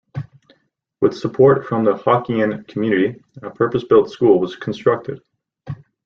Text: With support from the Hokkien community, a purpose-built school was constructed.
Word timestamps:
With 0.99 1.13
support 1.15 1.67
from 1.67 1.83
the 1.83 1.93
Hokkien 1.93 2.67
community, 2.67 3.23
a 3.43 3.51
purpose-built 3.51 4.09
school 4.09 4.39
was 4.39 4.55
constructed. 4.55 5.21